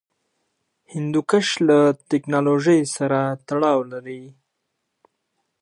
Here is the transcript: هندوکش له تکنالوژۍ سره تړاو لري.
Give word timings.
هندوکش 0.93 1.47
له 1.67 1.79
تکنالوژۍ 2.11 2.81
سره 2.95 3.19
تړاو 3.47 3.79
لري. 3.91 4.23